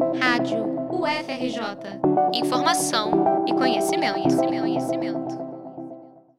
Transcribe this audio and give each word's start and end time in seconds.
Rádio 0.00 0.64
UFRJ. 0.90 2.00
Informação 2.32 3.44
e 3.46 3.52
conhecimento, 3.52 4.14
conhecimento, 4.14 4.60
conhecimento. 4.62 5.38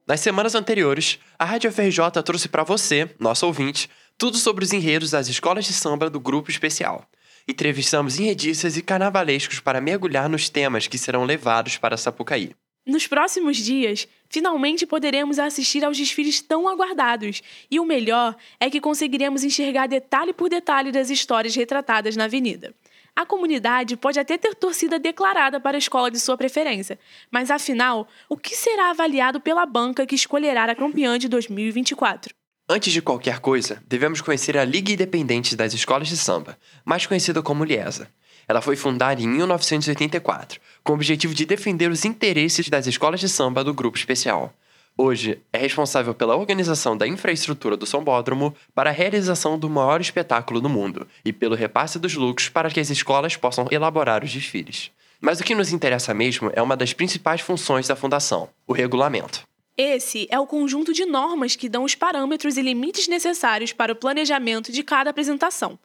Nas 0.04 0.18
semanas 0.18 0.56
anteriores, 0.56 1.20
a 1.38 1.44
Rádio 1.44 1.70
UFRJ 1.70 2.22
trouxe 2.24 2.48
para 2.48 2.64
você, 2.64 3.08
nosso 3.20 3.46
ouvinte, 3.46 3.88
tudo 4.18 4.36
sobre 4.36 4.64
os 4.64 4.72
enredos 4.72 5.12
das 5.12 5.28
escolas 5.28 5.64
de 5.64 5.72
samba 5.72 6.10
do 6.10 6.18
grupo 6.18 6.50
especial. 6.50 7.06
Entrevistamos 7.46 8.18
enredistas 8.18 8.76
e 8.76 8.82
carnavalescos 8.82 9.60
para 9.60 9.80
mergulhar 9.80 10.28
nos 10.28 10.48
temas 10.48 10.88
que 10.88 10.98
serão 10.98 11.24
levados 11.24 11.78
para 11.78 11.96
Sapucaí. 11.96 12.50
Nos 12.84 13.06
próximos 13.06 13.58
dias, 13.58 14.08
finalmente 14.28 14.84
poderemos 14.84 15.38
assistir 15.38 15.84
aos 15.84 15.96
desfiles 15.96 16.40
tão 16.40 16.68
aguardados, 16.68 17.40
e 17.70 17.78
o 17.78 17.84
melhor 17.84 18.34
é 18.58 18.68
que 18.68 18.80
conseguiremos 18.80 19.44
enxergar 19.44 19.86
detalhe 19.86 20.32
por 20.32 20.48
detalhe 20.48 20.90
das 20.90 21.08
histórias 21.08 21.54
retratadas 21.54 22.16
na 22.16 22.24
avenida. 22.24 22.74
A 23.14 23.26
comunidade 23.26 23.96
pode 23.96 24.18
até 24.18 24.38
ter 24.38 24.54
torcida 24.54 24.98
declarada 24.98 25.60
para 25.60 25.76
a 25.76 25.78
escola 25.78 26.10
de 26.10 26.18
sua 26.18 26.36
preferência, 26.36 26.98
mas 27.30 27.50
afinal, 27.50 28.08
o 28.28 28.38
que 28.38 28.56
será 28.56 28.90
avaliado 28.90 29.38
pela 29.38 29.66
banca 29.66 30.06
que 30.06 30.14
escolherá 30.14 30.64
a 30.64 30.74
campeã 30.74 31.18
de 31.18 31.28
2024? 31.28 32.34
Antes 32.68 32.90
de 32.90 33.02
qualquer 33.02 33.40
coisa, 33.40 33.82
devemos 33.86 34.22
conhecer 34.22 34.56
a 34.56 34.64
Liga 34.64 34.92
Independente 34.92 35.54
das 35.54 35.74
Escolas 35.74 36.08
de 36.08 36.16
Samba, 36.16 36.56
mais 36.86 37.04
conhecida 37.04 37.42
como 37.42 37.64
Liesa. 37.64 38.08
Ela 38.48 38.62
foi 38.62 38.76
fundada 38.76 39.20
em 39.20 39.28
1984, 39.28 40.58
com 40.82 40.92
o 40.92 40.94
objetivo 40.94 41.34
de 41.34 41.44
defender 41.44 41.90
os 41.90 42.04
interesses 42.06 42.68
das 42.68 42.86
escolas 42.86 43.20
de 43.20 43.28
samba 43.28 43.62
do 43.62 43.74
grupo 43.74 43.98
especial. 43.98 44.52
Hoje, 44.96 45.40
é 45.52 45.58
responsável 45.58 46.14
pela 46.14 46.36
organização 46.36 46.96
da 46.96 47.08
infraestrutura 47.08 47.76
do 47.76 47.86
Sambódromo 47.86 48.54
para 48.74 48.90
a 48.90 48.92
realização 48.92 49.58
do 49.58 49.68
maior 49.68 50.00
espetáculo 50.00 50.60
do 50.60 50.68
mundo 50.68 51.06
e 51.24 51.32
pelo 51.32 51.54
repasse 51.54 51.98
dos 51.98 52.14
lucros 52.14 52.50
para 52.50 52.70
que 52.70 52.78
as 52.78 52.90
escolas 52.90 53.34
possam 53.36 53.66
elaborar 53.70 54.22
os 54.22 54.30
desfiles. 54.30 54.90
Mas 55.20 55.40
o 55.40 55.44
que 55.44 55.54
nos 55.54 55.72
interessa 55.72 56.12
mesmo 56.12 56.50
é 56.54 56.60
uma 56.60 56.76
das 56.76 56.92
principais 56.92 57.40
funções 57.40 57.88
da 57.88 57.96
fundação, 57.96 58.50
o 58.66 58.72
regulamento. 58.72 59.46
Esse 59.78 60.26
é 60.30 60.38
o 60.38 60.46
conjunto 60.46 60.92
de 60.92 61.06
normas 61.06 61.56
que 61.56 61.68
dão 61.68 61.84
os 61.84 61.94
parâmetros 61.94 62.58
e 62.58 62.62
limites 62.62 63.08
necessários 63.08 63.72
para 63.72 63.92
o 63.92 63.96
planejamento 63.96 64.70
de 64.70 64.82
cada 64.82 65.08
apresentação 65.08 65.78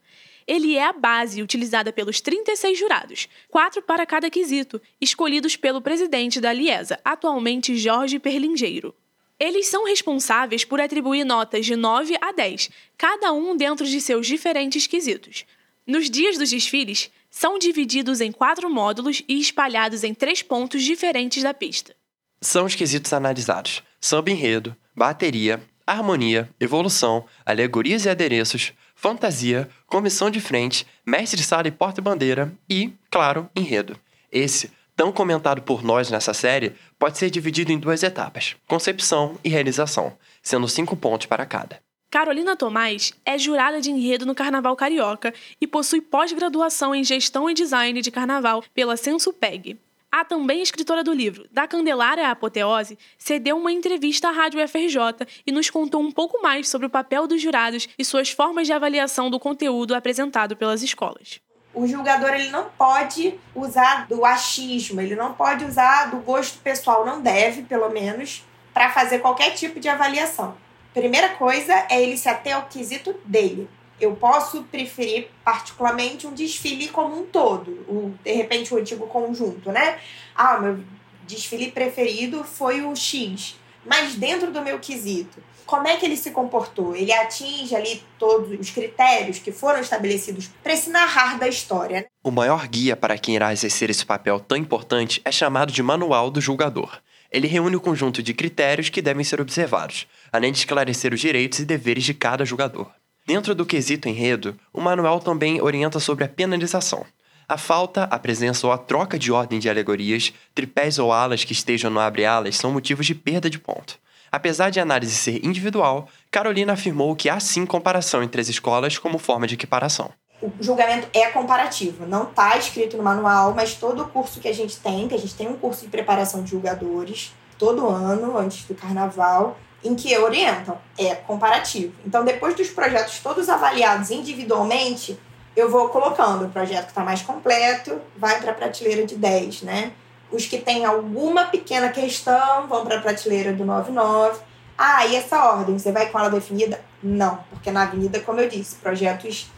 ele 0.47 0.77
é 0.77 0.85
a 0.85 0.93
base 0.93 1.41
utilizada 1.41 1.91
pelos 1.91 2.21
36 2.21 2.79
jurados, 2.79 3.27
quatro 3.49 3.81
para 3.81 4.05
cada 4.05 4.29
quesito, 4.29 4.81
escolhidos 5.01 5.57
pelo 5.57 5.81
presidente 5.81 6.39
da 6.39 6.53
Liesa, 6.53 6.99
atualmente 7.03 7.75
Jorge 7.75 8.17
Perlingeiro. 8.17 8.95
Eles 9.37 9.67
são 9.67 9.85
responsáveis 9.85 10.63
por 10.63 10.79
atribuir 10.79 11.25
notas 11.25 11.65
de 11.65 11.75
9 11.75 12.17
a 12.21 12.31
10, 12.31 12.69
cada 12.97 13.33
um 13.33 13.55
dentro 13.57 13.85
de 13.85 13.99
seus 13.99 14.25
diferentes 14.25 14.87
quesitos. 14.87 15.45
Nos 15.85 16.09
dias 16.09 16.37
dos 16.37 16.49
desfiles, 16.49 17.11
são 17.29 17.59
divididos 17.59 18.21
em 18.21 18.31
quatro 18.31 18.69
módulos 18.69 19.21
e 19.27 19.39
espalhados 19.39 20.03
em 20.03 20.13
três 20.13 20.41
pontos 20.41 20.81
diferentes 20.81 21.43
da 21.43 21.53
pista. 21.53 21.95
São 22.41 22.65
os 22.65 22.73
quesitos 22.73 23.13
analisados: 23.13 23.83
samba 23.99 24.31
enredo, 24.31 24.75
bateria, 24.95 25.61
harmonia, 25.85 26.49
evolução, 26.59 27.25
alegorias 27.45 28.05
e 28.05 28.09
adereços, 28.09 28.73
fantasia, 28.97 29.69
comissão 29.85 30.29
de 30.29 30.41
frente, 30.41 30.85
mestre 31.05 31.41
sala 31.41 31.67
e 31.67 31.71
porta-bandeira 31.71 32.51
e, 32.69 32.91
claro, 33.09 33.49
enredo. 33.55 33.97
Esse, 34.29 34.71
tão 34.95 35.13
comentado 35.13 35.61
por 35.61 35.83
nós 35.83 36.09
nessa 36.09 36.33
série, 36.33 36.75
pode 36.99 37.17
ser 37.17 37.29
dividido 37.29 37.71
em 37.71 37.77
duas 37.79 38.03
etapas: 38.03 38.57
concepção 38.67 39.37
e 39.43 39.49
realização, 39.49 40.17
sendo 40.41 40.67
cinco 40.67 40.97
pontos 40.97 41.27
para 41.27 41.45
cada. 41.45 41.79
Carolina 42.09 42.55
Tomás 42.55 43.13
é 43.25 43.37
jurada 43.37 43.79
de 43.79 43.91
enredo 43.91 44.25
no 44.25 44.33
Carnaval 44.33 44.75
Carioca 44.75 45.33
e 45.61 45.67
possui 45.67 46.01
pós-graduação 46.01 46.95
em 46.95 47.03
Gestão 47.03 47.49
e 47.49 47.53
Design 47.53 48.01
de 48.01 48.11
Carnaval 48.11 48.63
pela 48.73 48.97
Sensupeg. 48.97 49.77
A 50.11 50.23
também 50.23 50.61
escritora 50.61 51.03
do 51.03 51.13
livro 51.13 51.45
Da 51.51 51.67
Candelária 51.67 52.27
à 52.27 52.31
Apoteose 52.31 52.97
cedeu 53.17 53.57
uma 53.57 53.71
entrevista 53.71 54.29
à 54.29 54.31
Rádio 54.31 54.65
FRJ 54.65 55.27
e 55.45 55.51
nos 55.51 55.69
contou 55.69 56.01
um 56.01 56.11
pouco 56.11 56.41
mais 56.41 56.69
sobre 56.69 56.87
o 56.87 56.89
papel 56.89 57.27
dos 57.27 57.41
jurados 57.41 57.89
e 57.99 58.05
suas 58.05 58.31
formas 58.31 58.67
de 58.67 58.73
avaliação 58.73 59.29
do 59.29 59.39
conteúdo 59.39 59.93
apresentado 59.93 60.55
pelas 60.55 60.81
escolas. 60.81 61.41
O 61.73 61.85
julgador 61.85 62.31
ele 62.33 62.49
não 62.49 62.69
pode 62.77 63.37
usar 63.53 64.07
do 64.07 64.25
achismo, 64.25 65.01
ele 65.01 65.15
não 65.15 65.33
pode 65.33 65.65
usar 65.65 66.09
do 66.09 66.17
gosto 66.17 66.59
pessoal, 66.59 67.05
não 67.05 67.21
deve, 67.21 67.63
pelo 67.63 67.89
menos, 67.89 68.43
para 68.73 68.89
fazer 68.89 69.19
qualquer 69.19 69.51
tipo 69.51 69.79
de 69.79 69.89
avaliação. 69.89 70.57
Primeira 70.93 71.29
coisa 71.35 71.85
é 71.89 72.01
ele 72.01 72.17
se 72.17 72.29
ater 72.29 72.55
ao 72.55 72.65
quesito 72.65 73.13
dele 73.25 73.69
eu 73.99 74.15
posso 74.15 74.63
preferir 74.63 75.29
particularmente 75.43 76.27
um 76.27 76.33
desfile 76.33 76.87
como 76.89 77.19
um 77.19 77.25
todo, 77.25 77.71
o, 77.87 78.13
de 78.23 78.31
repente 78.31 78.73
o 78.73 78.77
antigo 78.77 79.07
conjunto, 79.07 79.71
né? 79.71 79.99
Ah, 80.35 80.59
meu 80.59 80.79
desfile 81.27 81.71
preferido 81.71 82.43
foi 82.43 82.81
o 82.81 82.95
X, 82.95 83.55
mas 83.85 84.15
dentro 84.15 84.51
do 84.51 84.61
meu 84.61 84.79
quesito, 84.79 85.41
como 85.65 85.87
é 85.87 85.97
que 85.97 86.05
ele 86.05 86.15
se 86.15 86.31
comportou? 86.31 86.95
Ele 86.95 87.11
atinge 87.11 87.75
ali 87.75 88.01
todos 88.17 88.57
os 88.57 88.69
critérios 88.69 89.37
que 89.39 89.51
foram 89.51 89.81
estabelecidos 89.81 90.49
para 90.63 90.73
esse 90.73 90.89
narrar 90.89 91.37
da 91.37 91.47
história. 91.47 92.01
Né? 92.01 92.05
O 92.23 92.31
maior 92.31 92.65
guia 92.67 92.95
para 92.95 93.17
quem 93.17 93.35
irá 93.35 93.51
exercer 93.51 93.89
esse 93.89 94.05
papel 94.05 94.39
tão 94.39 94.57
importante 94.57 95.21
é 95.25 95.31
chamado 95.31 95.71
de 95.71 95.83
Manual 95.83 96.31
do 96.31 96.39
Julgador. 96.39 97.01
Ele 97.29 97.47
reúne 97.47 97.75
o 97.75 97.79
um 97.79 97.81
conjunto 97.81 98.23
de 98.23 98.33
critérios 98.33 98.87
que 98.87 99.01
devem 99.01 99.25
ser 99.25 99.41
observados, 99.41 100.07
além 100.31 100.53
de 100.53 100.59
esclarecer 100.59 101.13
os 101.13 101.19
direitos 101.19 101.59
e 101.59 101.65
deveres 101.65 102.05
de 102.05 102.13
cada 102.13 102.45
julgador. 102.45 102.89
Dentro 103.27 103.53
do 103.53 103.65
quesito 103.65 104.07
enredo, 104.07 104.57
o 104.71 104.79
manual 104.79 105.19
também 105.19 105.61
orienta 105.61 105.99
sobre 105.99 106.23
a 106.23 106.29
penalização. 106.29 107.05
A 107.45 107.57
falta, 107.57 108.03
a 108.03 108.17
presença 108.17 108.65
ou 108.65 108.71
a 108.71 108.77
troca 108.77 109.19
de 109.19 109.33
ordem 109.33 109.59
de 109.59 109.69
alegorias, 109.69 110.33
tripés 110.55 110.97
ou 110.97 111.11
alas 111.11 111.43
que 111.43 111.51
estejam 111.51 111.91
no 111.91 111.99
abre-alas 111.99 112.55
são 112.55 112.71
motivos 112.71 113.05
de 113.05 113.13
perda 113.13 113.49
de 113.49 113.59
ponto. 113.59 113.99
Apesar 114.31 114.69
de 114.69 114.79
a 114.79 114.83
análise 114.83 115.13
ser 115.13 115.45
individual, 115.45 116.07
Carolina 116.31 116.71
afirmou 116.71 117.17
que 117.17 117.27
há 117.27 117.37
sim 117.37 117.65
comparação 117.65 118.23
entre 118.23 118.39
as 118.39 118.47
escolas 118.47 118.97
como 118.97 119.17
forma 119.17 119.45
de 119.45 119.55
equiparação. 119.55 120.09
O 120.41 120.49
julgamento 120.61 121.09
é 121.13 121.27
comparativo, 121.27 122.05
não 122.05 122.29
está 122.29 122.55
escrito 122.55 122.95
no 122.95 123.03
manual, 123.03 123.53
mas 123.53 123.73
todo 123.73 124.03
o 124.03 124.07
curso 124.07 124.39
que 124.39 124.47
a 124.47 124.53
gente 124.53 124.77
tem, 124.77 125.09
que 125.09 125.15
a 125.15 125.19
gente 125.19 125.35
tem 125.35 125.49
um 125.49 125.57
curso 125.57 125.83
de 125.83 125.91
preparação 125.91 126.43
de 126.43 126.51
julgadores 126.51 127.33
todo 127.59 127.89
ano, 127.89 128.37
antes 128.37 128.63
do 128.63 128.73
carnaval, 128.73 129.57
em 129.83 129.95
que 129.95 130.17
orientam 130.17 130.77
é 130.97 131.15
comparativo. 131.15 131.93
Então, 132.05 132.25
depois 132.25 132.55
dos 132.55 132.69
projetos 132.69 133.19
todos 133.19 133.49
avaliados 133.49 134.11
individualmente, 134.11 135.19
eu 135.55 135.69
vou 135.69 135.89
colocando 135.89 136.45
o 136.45 136.49
projeto 136.49 136.85
que 136.85 136.91
está 136.91 137.03
mais 137.03 137.21
completo, 137.21 137.99
vai 138.15 138.39
para 138.39 138.51
a 138.51 138.53
prateleira 138.53 139.05
de 139.05 139.15
10, 139.15 139.63
né? 139.63 139.91
Os 140.31 140.45
que 140.45 140.57
têm 140.57 140.85
alguma 140.85 141.45
pequena 141.45 141.89
questão 141.89 142.67
vão 142.67 142.85
para 142.85 142.97
a 142.97 143.01
prateleira 143.01 143.53
do 143.53 143.65
99. 143.65 144.39
Ah, 144.77 145.05
e 145.05 145.15
essa 145.15 145.43
ordem, 145.45 145.79
você 145.79 145.91
vai 145.91 146.09
com 146.09 146.19
ela 146.19 146.29
definida? 146.29 146.79
Não, 147.01 147.39
porque 147.49 147.71
na 147.71 147.83
avenida, 147.83 148.19
como 148.19 148.39
eu 148.39 148.49
disse, 148.49 148.75
projetos 148.75 149.49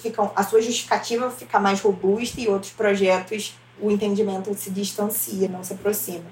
ficam, 0.00 0.30
a 0.36 0.44
sua 0.44 0.60
justificativa 0.60 1.30
fica 1.30 1.58
mais 1.58 1.80
robusta 1.80 2.40
e 2.40 2.48
outros 2.48 2.72
projetos 2.72 3.56
o 3.80 3.90
entendimento 3.90 4.54
se 4.54 4.70
distancia, 4.70 5.48
não 5.48 5.64
se 5.64 5.72
aproxima. 5.72 6.24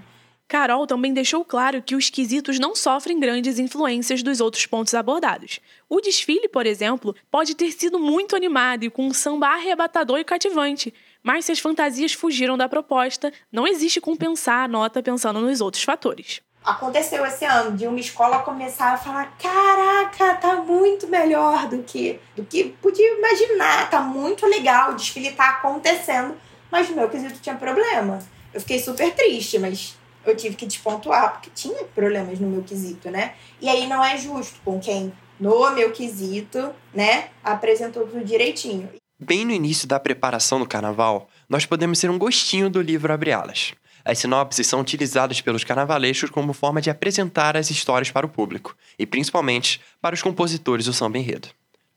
Carol 0.52 0.86
também 0.86 1.14
deixou 1.14 1.42
claro 1.46 1.80
que 1.80 1.96
os 1.96 2.10
quesitos 2.10 2.58
não 2.58 2.76
sofrem 2.76 3.18
grandes 3.18 3.58
influências 3.58 4.22
dos 4.22 4.38
outros 4.38 4.66
pontos 4.66 4.92
abordados. 4.92 5.60
O 5.88 5.98
desfile, 5.98 6.46
por 6.46 6.66
exemplo, 6.66 7.16
pode 7.30 7.54
ter 7.54 7.72
sido 7.72 7.98
muito 7.98 8.36
animado 8.36 8.84
e 8.84 8.90
com 8.90 9.06
um 9.06 9.14
samba 9.14 9.46
arrebatador 9.46 10.18
e 10.18 10.24
cativante, 10.24 10.92
mas 11.22 11.46
se 11.46 11.52
as 11.52 11.58
fantasias 11.58 12.12
fugiram 12.12 12.58
da 12.58 12.68
proposta, 12.68 13.32
não 13.50 13.66
existe 13.66 13.98
compensar 13.98 14.64
a 14.64 14.68
nota 14.68 15.02
pensando 15.02 15.40
nos 15.40 15.62
outros 15.62 15.84
fatores. 15.84 16.42
Aconteceu 16.62 17.24
esse 17.24 17.46
ano 17.46 17.74
de 17.74 17.86
uma 17.86 17.98
escola 17.98 18.40
começar 18.40 18.92
a 18.92 18.98
falar: 18.98 19.34
caraca, 19.38 20.34
tá 20.34 20.56
muito 20.56 21.08
melhor 21.08 21.66
do 21.66 21.82
que 21.82 22.20
do 22.36 22.44
que 22.44 22.64
podia 22.82 23.16
imaginar, 23.16 23.88
tá 23.88 24.02
muito 24.02 24.46
legal, 24.46 24.92
o 24.92 24.96
desfile 24.96 25.32
tá 25.32 25.48
acontecendo, 25.48 26.36
mas 26.70 26.90
meu 26.90 27.08
quesito 27.08 27.40
tinha 27.40 27.54
problema. 27.54 28.18
Eu 28.52 28.60
fiquei 28.60 28.78
super 28.78 29.14
triste, 29.14 29.58
mas 29.58 29.96
eu 30.24 30.36
tive 30.36 30.56
que 30.56 30.66
despontuar, 30.66 31.32
porque 31.32 31.50
tinha 31.54 31.84
problemas 31.84 32.38
no 32.38 32.48
meu 32.48 32.62
quesito, 32.62 33.10
né? 33.10 33.34
E 33.60 33.68
aí 33.68 33.86
não 33.86 34.04
é 34.04 34.16
justo 34.16 34.60
com 34.64 34.78
quem, 34.80 35.12
no 35.38 35.70
meu 35.72 35.90
quesito, 35.92 36.72
né, 36.94 37.28
apresentou 37.42 38.06
tudo 38.06 38.24
direitinho. 38.24 38.88
Bem 39.18 39.44
no 39.44 39.52
início 39.52 39.86
da 39.86 40.00
preparação 40.00 40.58
do 40.58 40.66
carnaval, 40.66 41.28
nós 41.48 41.66
podemos 41.66 42.00
ter 42.00 42.10
um 42.10 42.18
gostinho 42.18 42.68
do 42.68 42.80
livro 42.80 43.12
Abre 43.12 43.32
Alas. 43.32 43.72
As 44.04 44.18
sinopses 44.18 44.66
são 44.66 44.80
utilizadas 44.80 45.40
pelos 45.40 45.62
carnavalescos 45.62 46.30
como 46.30 46.52
forma 46.52 46.80
de 46.80 46.90
apresentar 46.90 47.56
as 47.56 47.70
histórias 47.70 48.10
para 48.10 48.26
o 48.26 48.28
público, 48.28 48.76
e 48.98 49.06
principalmente 49.06 49.80
para 50.00 50.14
os 50.14 50.22
compositores 50.22 50.86
do 50.86 50.92
samba 50.92 51.18
enredo. 51.18 51.48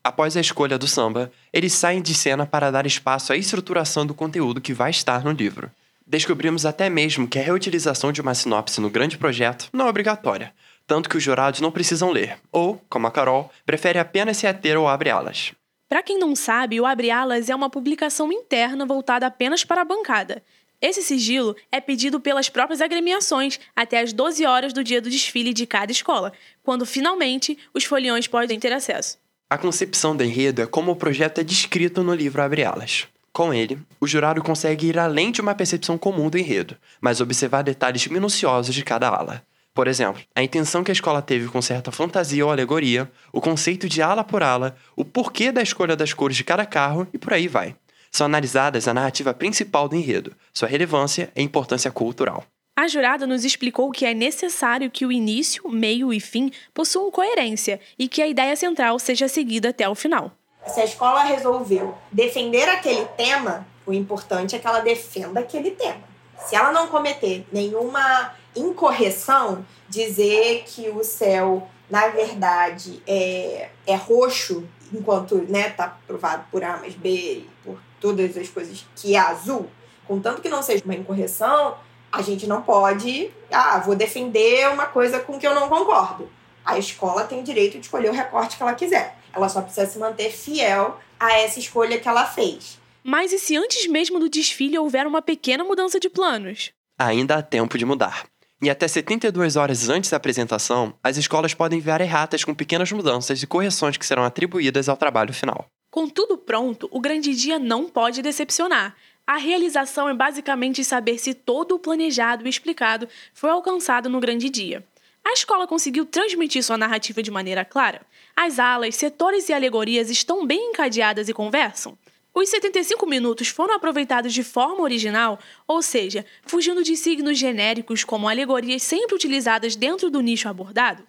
Após 0.04 0.36
a 0.36 0.40
escolha 0.40 0.78
do 0.78 0.86
samba, 0.86 1.32
eles 1.52 1.72
saem 1.72 2.00
de 2.00 2.14
cena 2.14 2.46
para 2.46 2.70
dar 2.70 2.86
espaço 2.86 3.32
à 3.32 3.36
estruturação 3.36 4.06
do 4.06 4.14
conteúdo 4.14 4.60
que 4.60 4.72
vai 4.72 4.90
estar 4.90 5.24
no 5.24 5.32
livro. 5.32 5.68
Descobrimos 6.06 6.64
até 6.64 6.88
mesmo 6.88 7.26
que 7.26 7.38
a 7.38 7.42
reutilização 7.42 8.12
de 8.12 8.20
uma 8.20 8.32
sinopse 8.32 8.80
no 8.80 8.88
grande 8.88 9.18
projeto 9.18 9.68
não 9.72 9.86
é 9.86 9.90
obrigatória, 9.90 10.54
tanto 10.86 11.08
que 11.08 11.16
os 11.16 11.22
jurados 11.22 11.60
não 11.60 11.72
precisam 11.72 12.10
ler, 12.10 12.38
ou, 12.52 12.80
como 12.88 13.08
a 13.08 13.10
Carol, 13.10 13.50
prefere 13.64 13.98
apenas 13.98 14.36
se 14.36 14.46
ater 14.46 14.78
ou 14.78 14.86
abre 14.86 15.10
alas. 15.10 15.52
Para 15.88 16.02
quem 16.02 16.18
não 16.18 16.36
sabe, 16.36 16.80
o 16.80 16.86
Abre 16.86 17.10
Alas 17.10 17.48
é 17.48 17.54
uma 17.54 17.70
publicação 17.70 18.32
interna 18.32 18.84
voltada 18.84 19.26
apenas 19.26 19.64
para 19.64 19.82
a 19.82 19.84
bancada. 19.84 20.42
Esse 20.80 21.00
sigilo 21.02 21.56
é 21.70 21.80
pedido 21.80 22.20
pelas 22.20 22.48
próprias 22.48 22.80
agremiações 22.80 23.58
até 23.74 24.00
as 24.00 24.12
12 24.12 24.44
horas 24.44 24.72
do 24.72 24.84
dia 24.84 25.00
do 25.00 25.08
desfile 25.08 25.54
de 25.54 25.64
cada 25.64 25.92
escola, 25.92 26.32
quando 26.62 26.84
finalmente 26.84 27.56
os 27.72 27.84
foliões 27.84 28.26
podem 28.26 28.58
ter 28.58 28.72
acesso. 28.72 29.18
A 29.48 29.56
concepção 29.56 30.16
do 30.16 30.24
enredo 30.24 30.60
é 30.60 30.66
como 30.66 30.90
o 30.90 30.96
projeto 30.96 31.40
é 31.40 31.44
descrito 31.44 32.02
no 32.02 32.14
livro 32.14 32.42
Abre 32.42 32.64
Alas. 32.64 33.06
Com 33.36 33.52
ele, 33.52 33.78
o 34.00 34.06
jurado 34.06 34.42
consegue 34.42 34.86
ir 34.86 34.98
além 34.98 35.30
de 35.30 35.42
uma 35.42 35.54
percepção 35.54 35.98
comum 35.98 36.30
do 36.30 36.38
enredo, 36.38 36.74
mas 37.02 37.20
observar 37.20 37.60
detalhes 37.60 38.06
minuciosos 38.06 38.74
de 38.74 38.82
cada 38.82 39.10
ala. 39.10 39.42
Por 39.74 39.86
exemplo, 39.86 40.22
a 40.34 40.42
intenção 40.42 40.82
que 40.82 40.90
a 40.90 40.94
escola 40.94 41.20
teve 41.20 41.46
com 41.46 41.60
certa 41.60 41.92
fantasia 41.92 42.46
ou 42.46 42.50
alegoria, 42.50 43.12
o 43.30 43.38
conceito 43.38 43.90
de 43.90 44.00
ala 44.00 44.24
por 44.24 44.42
ala, 44.42 44.74
o 44.96 45.04
porquê 45.04 45.52
da 45.52 45.60
escolha 45.60 45.94
das 45.94 46.14
cores 46.14 46.34
de 46.34 46.44
cada 46.44 46.64
carro 46.64 47.06
e 47.12 47.18
por 47.18 47.34
aí 47.34 47.46
vai 47.46 47.76
são 48.10 48.24
analisadas 48.24 48.88
a 48.88 48.94
narrativa 48.94 49.34
principal 49.34 49.86
do 49.86 49.96
enredo, 49.96 50.34
sua 50.54 50.66
relevância 50.66 51.30
e 51.36 51.42
importância 51.42 51.90
cultural. 51.90 52.42
A 52.74 52.88
jurada 52.88 53.26
nos 53.26 53.44
explicou 53.44 53.90
que 53.90 54.06
é 54.06 54.14
necessário 54.14 54.90
que 54.90 55.04
o 55.04 55.12
início, 55.12 55.68
meio 55.68 56.10
e 56.10 56.20
fim 56.20 56.50
possuam 56.72 57.10
coerência 57.10 57.78
e 57.98 58.08
que 58.08 58.22
a 58.22 58.26
ideia 58.26 58.56
central 58.56 58.98
seja 58.98 59.28
seguida 59.28 59.68
até 59.68 59.86
o 59.86 59.94
final. 59.94 60.32
Se 60.66 60.80
a 60.80 60.84
escola 60.84 61.22
resolveu 61.22 61.94
defender 62.10 62.68
aquele 62.68 63.04
tema, 63.16 63.66
o 63.86 63.92
importante 63.92 64.56
é 64.56 64.58
que 64.58 64.66
ela 64.66 64.80
defenda 64.80 65.40
aquele 65.40 65.70
tema. 65.70 66.02
Se 66.38 66.54
ela 66.54 66.72
não 66.72 66.88
cometer 66.88 67.46
nenhuma 67.52 68.34
incorreção, 68.54 69.64
dizer 69.88 70.64
que 70.66 70.88
o 70.88 71.04
céu, 71.04 71.68
na 71.88 72.08
verdade, 72.08 73.02
é, 73.06 73.70
é 73.86 73.94
roxo, 73.94 74.68
enquanto 74.92 75.36
né, 75.48 75.70
tá 75.70 75.96
provado 76.06 76.44
por 76.50 76.62
A 76.62 76.76
mais 76.78 76.94
B, 76.94 77.44
por 77.64 77.78
todas 78.00 78.36
as 78.36 78.48
coisas 78.48 78.84
que 78.96 79.14
é 79.14 79.18
azul, 79.18 79.68
contanto 80.06 80.42
que 80.42 80.48
não 80.48 80.62
seja 80.62 80.84
uma 80.84 80.94
incorreção, 80.94 81.76
a 82.12 82.22
gente 82.22 82.46
não 82.46 82.62
pode, 82.62 83.30
ah, 83.52 83.78
vou 83.78 83.94
defender 83.94 84.68
uma 84.70 84.86
coisa 84.86 85.20
com 85.20 85.38
que 85.38 85.46
eu 85.46 85.54
não 85.54 85.68
concordo. 85.68 86.28
A 86.64 86.78
escola 86.78 87.24
tem 87.24 87.40
o 87.40 87.44
direito 87.44 87.74
de 87.74 87.84
escolher 87.84 88.10
o 88.10 88.14
recorte 88.14 88.56
que 88.56 88.62
ela 88.62 88.74
quiser. 88.74 89.16
Ela 89.36 89.48
só 89.50 89.60
precisa 89.60 89.86
se 89.86 89.98
manter 89.98 90.30
fiel 90.30 90.98
a 91.20 91.32
essa 91.38 91.58
escolha 91.58 92.00
que 92.00 92.08
ela 92.08 92.24
fez. 92.24 92.78
Mas 93.04 93.32
e 93.32 93.38
se 93.38 93.56
antes 93.56 93.86
mesmo 93.86 94.18
do 94.18 94.28
desfile 94.28 94.78
houver 94.78 95.06
uma 95.06 95.22
pequena 95.22 95.62
mudança 95.62 96.00
de 96.00 96.08
planos? 96.08 96.72
Ainda 96.98 97.36
há 97.36 97.42
tempo 97.42 97.76
de 97.76 97.84
mudar. 97.84 98.26
E 98.62 98.70
até 98.70 98.88
72 98.88 99.56
horas 99.56 99.88
antes 99.90 100.10
da 100.10 100.16
apresentação, 100.16 100.94
as 101.04 101.18
escolas 101.18 101.52
podem 101.52 101.78
enviar 101.78 102.00
erratas 102.00 102.42
com 102.42 102.54
pequenas 102.54 102.90
mudanças 102.90 103.42
e 103.42 103.46
correções 103.46 103.98
que 103.98 104.06
serão 104.06 104.24
atribuídas 104.24 104.88
ao 104.88 104.96
trabalho 104.96 105.34
final. 105.34 105.66
Com 105.90 106.08
tudo 106.08 106.38
pronto, 106.38 106.88
o 106.90 106.98
grande 106.98 107.34
dia 107.34 107.58
não 107.58 107.88
pode 107.88 108.22
decepcionar. 108.22 108.96
A 109.26 109.36
realização 109.36 110.08
é 110.08 110.14
basicamente 110.14 110.82
saber 110.82 111.18
se 111.18 111.34
todo 111.34 111.74
o 111.74 111.78
planejado 111.78 112.46
e 112.46 112.48
explicado 112.48 113.08
foi 113.34 113.50
alcançado 113.50 114.08
no 114.08 114.20
grande 114.20 114.48
dia. 114.48 114.82
A 115.26 115.32
escola 115.32 115.66
conseguiu 115.66 116.06
transmitir 116.06 116.62
sua 116.62 116.78
narrativa 116.78 117.20
de 117.20 117.32
maneira 117.32 117.64
clara? 117.64 118.02
As 118.36 118.60
alas, 118.60 118.94
setores 118.94 119.48
e 119.48 119.52
alegorias 119.52 120.08
estão 120.08 120.46
bem 120.46 120.70
encadeadas 120.70 121.28
e 121.28 121.34
conversam? 121.34 121.98
Os 122.32 122.48
75 122.48 123.04
minutos 123.08 123.48
foram 123.48 123.74
aproveitados 123.74 124.32
de 124.32 124.44
forma 124.44 124.82
original, 124.82 125.36
ou 125.66 125.82
seja, 125.82 126.24
fugindo 126.42 126.80
de 126.84 126.96
signos 126.96 127.36
genéricos 127.36 128.04
como 128.04 128.28
alegorias 128.28 128.84
sempre 128.84 129.16
utilizadas 129.16 129.74
dentro 129.74 130.10
do 130.10 130.20
nicho 130.20 130.48
abordado? 130.48 131.02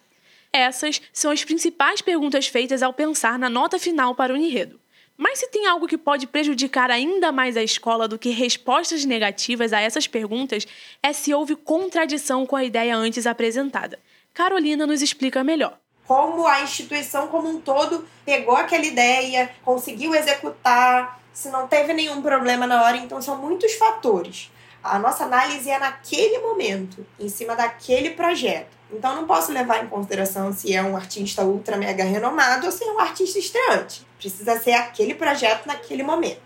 Essas 0.52 1.00
são 1.12 1.30
as 1.30 1.44
principais 1.44 2.02
perguntas 2.02 2.48
feitas 2.48 2.82
ao 2.82 2.92
pensar 2.92 3.38
na 3.38 3.48
nota 3.48 3.78
final 3.78 4.16
para 4.16 4.34
o 4.34 4.36
enredo. 4.36 4.80
Mas 5.16 5.40
se 5.40 5.48
tem 5.48 5.66
algo 5.66 5.88
que 5.88 5.98
pode 5.98 6.28
prejudicar 6.28 6.92
ainda 6.92 7.32
mais 7.32 7.56
a 7.56 7.62
escola 7.62 8.06
do 8.06 8.16
que 8.16 8.30
respostas 8.30 9.04
negativas 9.04 9.72
a 9.72 9.80
essas 9.80 10.06
perguntas, 10.06 10.64
é 11.02 11.12
se 11.12 11.34
houve 11.34 11.56
contradição 11.56 12.46
com 12.46 12.54
a 12.54 12.64
ideia 12.64 12.96
antes 12.96 13.26
apresentada. 13.26 13.98
Carolina 14.38 14.86
nos 14.86 15.02
explica 15.02 15.42
melhor. 15.42 15.80
Como 16.06 16.46
a 16.46 16.62
instituição 16.62 17.26
como 17.26 17.48
um 17.48 17.60
todo 17.60 18.06
pegou 18.24 18.54
aquela 18.54 18.84
ideia, 18.84 19.50
conseguiu 19.64 20.14
executar, 20.14 21.20
se 21.32 21.48
não 21.48 21.66
teve 21.66 21.92
nenhum 21.92 22.22
problema 22.22 22.64
na 22.64 22.84
hora, 22.84 22.96
então 22.98 23.20
são 23.20 23.36
muitos 23.36 23.72
fatores. 23.74 24.48
A 24.80 24.96
nossa 24.96 25.24
análise 25.24 25.68
é 25.68 25.76
naquele 25.76 26.38
momento, 26.38 27.04
em 27.18 27.28
cima 27.28 27.56
daquele 27.56 28.10
projeto. 28.10 28.68
Então 28.92 29.16
não 29.16 29.26
posso 29.26 29.50
levar 29.50 29.84
em 29.84 29.88
consideração 29.88 30.52
se 30.52 30.72
é 30.72 30.80
um 30.80 30.96
artista 30.96 31.42
ultra 31.42 31.76
mega 31.76 32.04
renomado 32.04 32.66
ou 32.66 32.70
se 32.70 32.84
é 32.84 32.92
um 32.92 33.00
artista 33.00 33.40
estreante. 33.40 34.06
Precisa 34.20 34.56
ser 34.60 34.74
aquele 34.74 35.14
projeto 35.16 35.66
naquele 35.66 36.04
momento. 36.04 36.40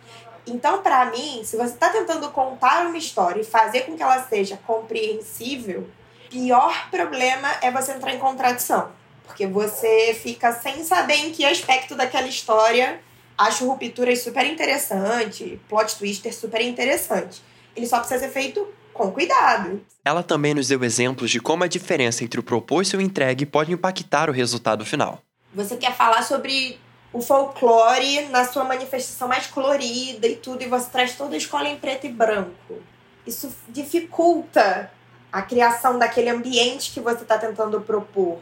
Então, 0.47 0.83
para 0.83 1.05
mim, 1.11 1.43
se 1.45 1.59
você 1.59 1.75
está 1.75 1.91
tentando 1.91 2.31
contar 2.31 2.87
uma 2.87 2.97
história 2.97 3.43
e 3.43 3.45
fazer 3.45 3.83
com 3.83 3.95
que 3.95 4.03
ela 4.03 4.23
seja 4.23 4.59
compreensível, 4.67 5.87
pior 6.33 6.89
problema 6.91 7.49
é 7.61 7.71
você 7.71 7.93
entrar 7.93 8.15
em 8.15 8.19
contradição. 8.19 8.91
Porque 9.27 9.47
você 9.47 10.19
fica 10.21 10.53
sem 10.53 10.83
saber 10.83 11.15
em 11.15 11.31
que 11.31 11.45
aspecto 11.45 11.95
daquela 11.95 12.27
história 12.27 13.01
acho 13.37 13.67
rupturas 13.67 14.23
super 14.23 14.47
interessante, 14.47 15.61
plot 15.69 15.97
twister 15.97 16.35
super 16.35 16.61
interessante. 16.63 17.43
Ele 17.77 17.87
só 17.87 17.99
precisa 17.99 18.21
ser 18.21 18.31
feito 18.31 18.67
com 18.93 19.11
cuidado. 19.11 19.81
Ela 20.05 20.23
também 20.23 20.55
nos 20.55 20.69
deu 20.69 20.83
exemplos 20.83 21.31
de 21.31 21.41
como 21.41 21.65
a 21.65 21.67
diferença 21.67 22.25
entre 22.25 22.41
o 22.41 22.43
proposto 22.43 22.95
e 22.95 22.97
o 22.97 23.01
entregue 23.01 23.47
pode 23.47 23.73
impactar 23.73 24.29
o 24.29 24.33
resultado 24.33 24.85
final. 24.85 25.21
Você 25.55 25.77
quer 25.77 25.95
falar 25.95 26.23
sobre 26.23 26.79
o 27.13 27.21
folclore 27.21 28.27
na 28.31 28.45
sua 28.45 28.65
manifestação 28.65 29.29
mais 29.29 29.47
colorida 29.47 30.27
e 30.27 30.37
tudo, 30.37 30.63
e 30.63 30.67
você 30.67 30.89
traz 30.91 31.15
toda 31.15 31.35
a 31.35 31.39
escola 31.39 31.69
em 31.69 31.77
preto 31.77 32.07
e 32.07 32.11
branco. 32.11 32.81
Isso 33.27 33.55
dificulta 33.69 34.91
a 35.33 35.43
criação 35.43 35.99
daquele 35.99 36.29
ambiente 36.29 36.93
que 36.93 37.01
você 37.01 37.23
está 37.23 37.39
tentando 37.39 37.81
propor. 37.81 38.41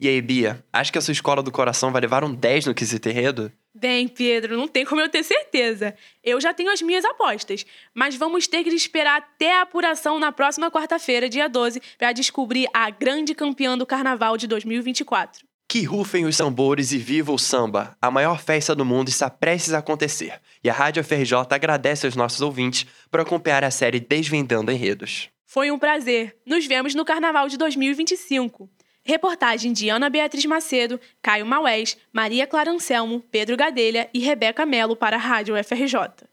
E 0.00 0.06
aí, 0.06 0.22
Bia, 0.22 0.64
acha 0.72 0.92
que 0.92 0.98
a 0.98 1.00
sua 1.00 1.10
escola 1.10 1.42
do 1.42 1.50
coração 1.50 1.90
vai 1.90 2.00
levar 2.00 2.22
um 2.22 2.32
10 2.32 2.66
no 2.66 2.74
quesito 2.74 3.08
enredo? 3.08 3.50
Bem, 3.74 4.06
Pedro, 4.06 4.56
não 4.56 4.68
tem 4.68 4.84
como 4.84 5.00
eu 5.00 5.08
ter 5.08 5.24
certeza. 5.24 5.92
Eu 6.22 6.40
já 6.40 6.54
tenho 6.54 6.70
as 6.70 6.80
minhas 6.80 7.04
apostas, 7.04 7.66
mas 7.92 8.14
vamos 8.14 8.46
ter 8.46 8.62
que 8.62 8.70
esperar 8.70 9.18
até 9.18 9.58
a 9.58 9.62
apuração 9.62 10.20
na 10.20 10.30
próxima 10.30 10.70
quarta-feira, 10.70 11.28
dia 11.28 11.48
12, 11.48 11.82
para 11.98 12.12
descobrir 12.12 12.68
a 12.72 12.90
grande 12.90 13.34
campeã 13.34 13.76
do 13.76 13.84
carnaval 13.84 14.36
de 14.36 14.46
2024. 14.46 15.44
Que 15.68 15.82
rufem 15.82 16.24
os 16.26 16.36
tambores 16.36 16.92
e 16.92 16.98
viva 16.98 17.32
o 17.32 17.38
samba! 17.38 17.96
A 18.00 18.10
maior 18.10 18.40
festa 18.40 18.74
do 18.74 18.84
mundo 18.84 19.08
está 19.08 19.28
prestes 19.28 19.74
a 19.74 19.78
acontecer. 19.78 20.40
E 20.62 20.70
a 20.70 20.72
Rádio 20.72 21.02
FRJ 21.02 21.34
agradece 21.50 22.06
aos 22.06 22.16
nossos 22.16 22.40
ouvintes 22.40 22.86
por 23.10 23.20
acompanhar 23.20 23.64
a 23.64 23.70
série 23.70 24.00
Desvendando 24.00 24.70
Enredos. 24.70 25.28
Foi 25.50 25.70
um 25.70 25.78
prazer. 25.78 26.36
Nos 26.44 26.66
vemos 26.66 26.94
no 26.94 27.06
Carnaval 27.06 27.48
de 27.48 27.56
2025. 27.56 28.68
Reportagem 29.02 29.72
de 29.72 29.88
Ana 29.88 30.10
Beatriz 30.10 30.44
Macedo, 30.44 31.00
Caio 31.22 31.46
Maués, 31.46 31.96
Maria 32.12 32.46
Clara 32.46 32.70
Anselmo, 32.70 33.24
Pedro 33.30 33.56
Gadelha 33.56 34.10
e 34.12 34.18
Rebeca 34.18 34.66
Melo 34.66 34.94
para 34.94 35.16
a 35.16 35.18
Rádio 35.18 35.54
FRJ. 35.64 36.28